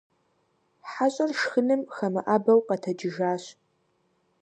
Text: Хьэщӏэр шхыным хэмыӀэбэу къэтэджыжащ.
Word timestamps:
Хьэщӏэр 0.89 1.31
шхыным 1.39 1.81
хэмыӀэбэу 1.95 2.59
къэтэджыжащ. 2.67 3.43